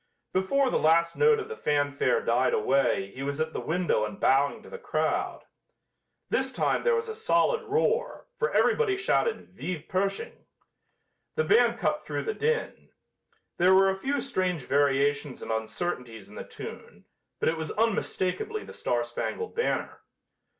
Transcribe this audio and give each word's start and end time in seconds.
Before 0.33 0.71
the 0.71 0.79
last 0.79 1.15
note 1.15 1.37
of 1.39 1.47
the 1.47 1.55
fanfare 1.55 2.21
died 2.25 2.55
away 2.55 3.11
he 3.11 3.21
was 3.21 3.39
at 3.39 3.53
the 3.53 3.61
window 3.61 4.03
and 4.03 4.19
bowing 4.19 4.63
to 4.63 4.69
the 4.71 4.79
crowd. 4.79 5.45
This 6.31 6.51
time 6.51 6.83
there 6.83 6.95
was 6.95 7.07
a 7.07 7.13
solid 7.13 7.61
roar, 7.65 8.25
for 8.39 8.49
everybody 8.51 8.97
shouted 8.97 9.49
"Vive 9.55 9.87
Pershing." 9.87 10.47
The 11.35 11.43
band 11.43 11.77
cut 11.77 12.03
through 12.03 12.23
the 12.23 12.33
din. 12.33 12.89
There 13.57 13.75
were 13.75 13.91
a 13.91 13.95
few 13.99 14.19
strange 14.19 14.63
variations 14.65 15.43
and 15.43 15.51
uncertainties 15.51 16.29
in 16.29 16.33
the 16.33 16.45
tune, 16.45 17.05
but 17.39 17.47
it 17.47 17.57
was 17.57 17.69
unmistakably 17.73 18.63
"The 18.63 18.73
Star 18.73 19.03
Spangled 19.03 19.53
Banner." 19.53 20.01